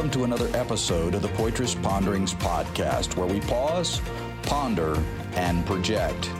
[0.00, 4.00] Welcome to another episode of the Poitras Ponderings podcast, where we pause,
[4.44, 4.96] ponder,
[5.34, 6.30] and project.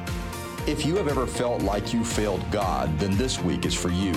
[0.67, 4.15] If you have ever felt like you failed God, then this week is for you.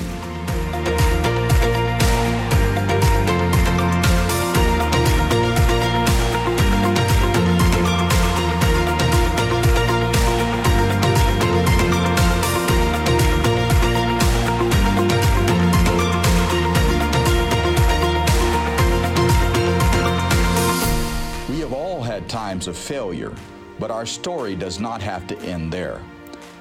[22.64, 23.34] Times of failure,
[23.78, 26.00] but our story does not have to end there.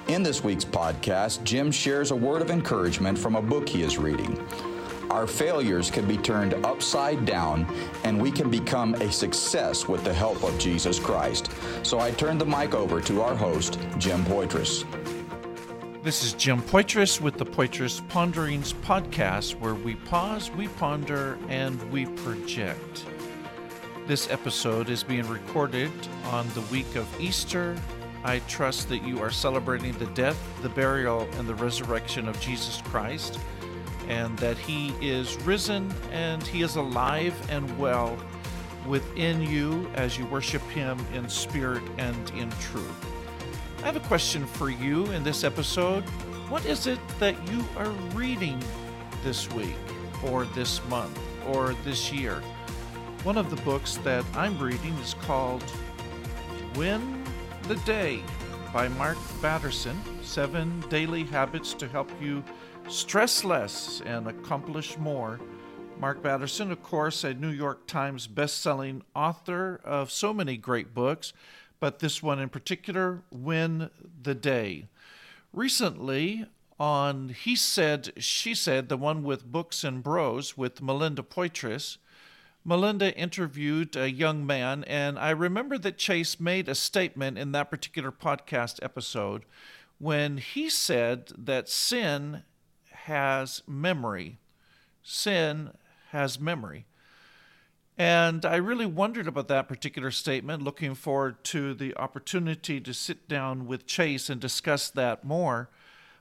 [0.08, 3.98] In this week's podcast, Jim shares a word of encouragement from a book he is
[3.98, 4.36] reading.
[5.10, 10.12] Our failures can be turned upside down, and we can become a success with the
[10.12, 11.52] help of Jesus Christ.
[11.84, 14.84] So I turn the mic over to our host, Jim Poitras.
[16.02, 21.80] This is Jim Poitras with the Poitras Ponderings podcast, where we pause, we ponder, and
[21.92, 23.04] we project.
[24.12, 25.90] This episode is being recorded
[26.26, 27.74] on the week of Easter.
[28.24, 32.82] I trust that you are celebrating the death, the burial, and the resurrection of Jesus
[32.84, 33.38] Christ,
[34.08, 38.18] and that He is risen and He is alive and well
[38.86, 43.06] within you as you worship Him in spirit and in truth.
[43.78, 46.04] I have a question for you in this episode.
[46.50, 48.62] What is it that you are reading
[49.24, 49.78] this week,
[50.22, 52.42] or this month, or this year?
[53.24, 55.62] One of the books that I'm reading is called
[56.74, 57.22] Win
[57.68, 58.20] the Day
[58.72, 62.42] by Mark Batterson Seven Daily Habits to Help You
[62.88, 65.38] Stress Less and Accomplish More.
[66.00, 71.32] Mark Batterson, of course, a New York Times best-selling author of so many great books,
[71.78, 73.88] but this one in particular, Win
[74.20, 74.86] the Day.
[75.52, 76.46] Recently,
[76.80, 81.98] on He Said, She Said, the one with Books and Bros with Melinda Poitras,
[82.64, 87.70] Melinda interviewed a young man, and I remember that Chase made a statement in that
[87.70, 89.44] particular podcast episode
[89.98, 92.44] when he said that sin
[92.90, 94.38] has memory.
[95.02, 95.72] Sin
[96.10, 96.86] has memory.
[97.98, 103.28] And I really wondered about that particular statement, looking forward to the opportunity to sit
[103.28, 105.68] down with Chase and discuss that more.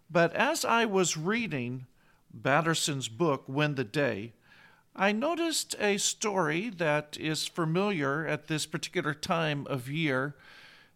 [0.09, 1.85] But as I was reading
[2.33, 4.33] Batterson's book, Win the Day,
[4.95, 10.35] I noticed a story that is familiar at this particular time of year,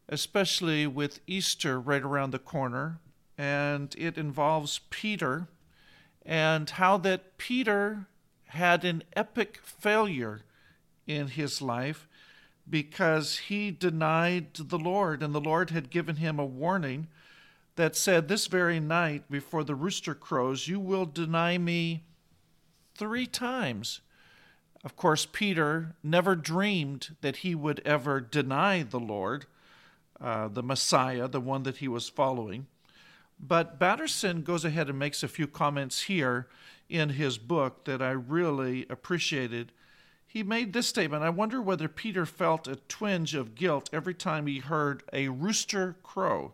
[0.10, 3.00] especially with Easter right around the corner,
[3.38, 5.48] and it involves Peter
[6.26, 8.08] and how that Peter
[8.48, 10.42] had an epic failure
[11.08, 12.08] in his life
[12.70, 17.08] because he denied the Lord, and the Lord had given him a warning
[17.76, 22.04] that said, This very night before the rooster crows, you will deny me
[22.96, 24.02] three times.
[24.84, 29.46] Of course, Peter never dreamed that he would ever deny the Lord,
[30.22, 32.68] uh, the Messiah, the one that he was following.
[33.40, 36.48] But Batterson goes ahead and makes a few comments here
[36.88, 39.72] in his book that I really appreciated.
[40.26, 44.48] He made this statement I wonder whether Peter felt a twinge of guilt every time
[44.48, 46.54] he heard a rooster crow.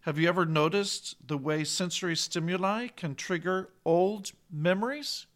[0.00, 5.26] Have you ever noticed the way sensory stimuli can trigger old memories?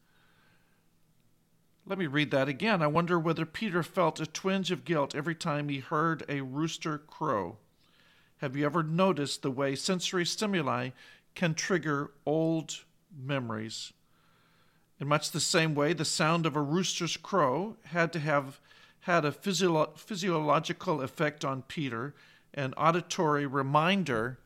[1.89, 2.83] Let me read that again.
[2.83, 6.99] I wonder whether Peter felt a twinge of guilt every time he heard a rooster
[6.99, 7.57] crow.
[8.43, 10.91] Have you ever noticed the way sensory stimuli
[11.35, 12.85] can trigger old
[13.19, 13.95] memories?
[15.01, 18.61] In much the same way, the sound of a rooster's crow had to have
[19.01, 22.15] had a physio- physiological effect on Peter,
[22.53, 24.39] an auditory reminder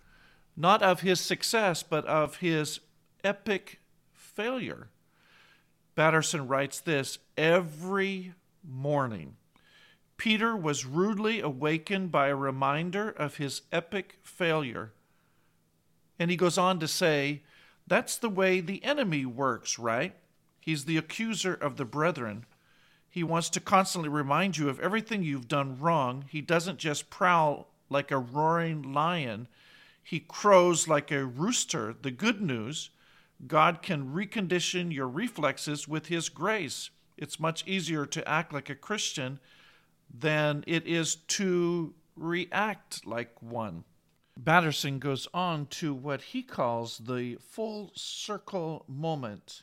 [0.57, 2.79] not of his success, but of his
[3.25, 3.81] epic
[4.13, 4.91] failure.
[5.97, 9.37] Batterson writes this every morning.
[10.17, 14.93] Peter was rudely awakened by a reminder of his epic failure.
[16.19, 17.43] And he goes on to say,
[17.87, 20.15] That's the way the enemy works, right?
[20.61, 22.47] He's the accuser of the brethren.
[23.11, 26.25] He wants to constantly remind you of everything you've done wrong.
[26.31, 29.49] He doesn't just prowl like a roaring lion,
[30.03, 31.95] he crows like a rooster.
[32.01, 32.91] The good news
[33.47, 36.91] God can recondition your reflexes with His grace.
[37.17, 39.41] It's much easier to act like a Christian
[40.13, 43.85] than it is to react like one.
[44.39, 49.63] Batterson goes on to what he calls the full circle moment.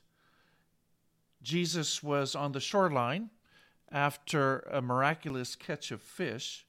[1.41, 3.29] Jesus was on the shoreline
[3.91, 6.65] after a miraculous catch of fish.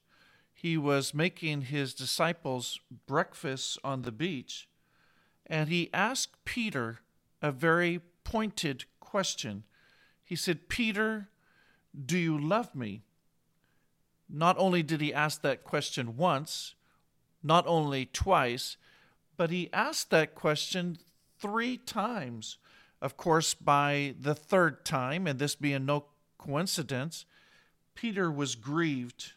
[0.53, 4.67] He was making his disciples breakfast on the beach,
[5.51, 7.01] and he asked Peter
[7.41, 9.65] a very pointed question.
[10.23, 11.27] He said, Peter,
[11.93, 13.01] Do you love me?
[14.29, 16.75] Not only did he ask that question once,
[17.43, 18.77] not only twice,
[19.35, 20.97] but he asked that question
[21.37, 22.57] three times.
[23.01, 26.05] Of course, by the third time, and this being no
[26.37, 27.25] coincidence,
[27.93, 29.33] Peter was grieved.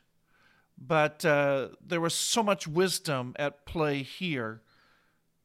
[0.78, 4.60] But uh, there was so much wisdom at play here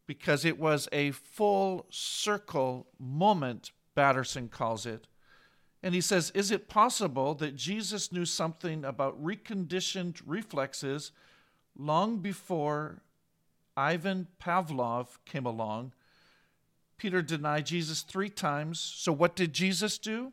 [0.10, 5.06] because it was a full circle moment, Batterson calls it.
[5.84, 11.12] And he says, Is it possible that Jesus knew something about reconditioned reflexes
[11.78, 13.04] long before
[13.78, 15.94] Ivan Pavlov came along?
[16.98, 18.80] Peter denied Jesus three times.
[18.80, 20.32] So, what did Jesus do?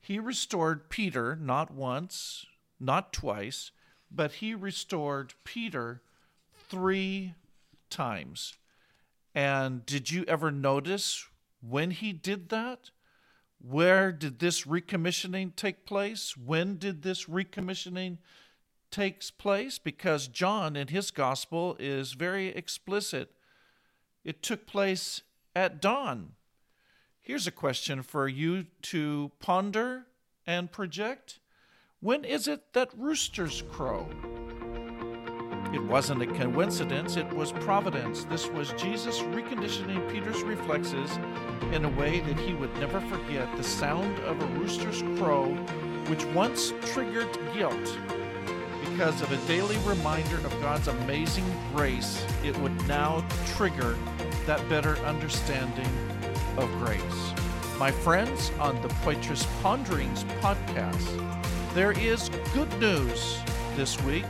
[0.00, 2.46] He restored Peter not once,
[2.78, 3.72] not twice,
[4.08, 6.00] but he restored Peter
[6.68, 7.34] three
[7.90, 8.54] times.
[9.34, 11.26] And did you ever notice
[11.60, 12.90] when he did that?
[13.58, 16.36] Where did this recommissioning take place?
[16.36, 18.18] When did this recommissioning
[18.90, 19.78] takes place?
[19.78, 23.32] Because John in his gospel is very explicit.
[24.22, 25.22] It took place
[25.56, 26.32] at dawn.
[27.20, 30.06] Here's a question for you to ponder
[30.46, 31.40] and project.
[32.00, 34.06] When is it that roosters crow?
[35.74, 38.22] It wasn't a coincidence, it was providence.
[38.26, 41.18] This was Jesus reconditioning Peter's reflexes
[41.72, 45.46] in a way that he would never forget the sound of a rooster's crow,
[46.06, 47.98] which once triggered guilt.
[48.88, 51.44] Because of a daily reminder of God's amazing
[51.74, 53.96] grace, it would now trigger
[54.46, 55.90] that better understanding
[56.56, 57.32] of grace.
[57.80, 63.40] My friends, on the Poitras Ponderings podcast, there is good news
[63.74, 64.24] this week.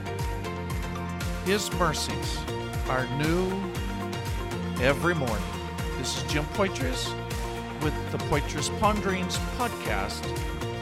[1.45, 2.39] His mercies
[2.89, 3.53] are new
[4.81, 5.45] every morning.
[5.99, 7.13] This is Jim Poitras
[7.83, 10.25] with the Poitras Ponderings podcast.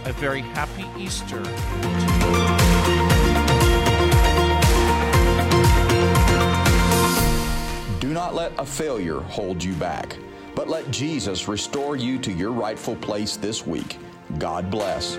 [0.06, 1.42] A very happy Easter.
[1.42, 1.56] To you.
[7.98, 10.16] Do not let a failure hold you back,
[10.54, 13.98] but let Jesus restore you to your rightful place this week.
[14.38, 15.18] God bless.